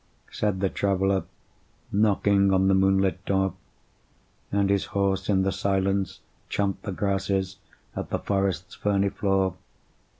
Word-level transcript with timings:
said 0.31 0.61
the 0.61 0.67
Traveller, 0.69 1.25
Knocking 1.91 2.51
on 2.51 2.67
the 2.67 2.73
moonlit 2.73 3.23
door; 3.23 3.53
And 4.51 4.71
his 4.71 4.85
horse 4.97 5.29
in 5.29 5.43
the 5.43 5.51
silence 5.51 6.21
champed 6.49 6.81
the 6.81 6.91
grasses 6.91 7.57
Of 7.95 8.09
the 8.09 8.17
forest's 8.17 8.73
ferny 8.73 9.09
floor. 9.09 9.57